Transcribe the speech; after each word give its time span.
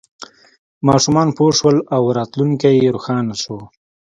ماشومان 0.87 1.27
پوه 1.37 1.51
شول 1.59 1.77
او 1.95 2.03
راتلونکی 2.17 2.71
یې 2.81 2.89
روښانه 2.95 3.35
شو. 3.41 3.57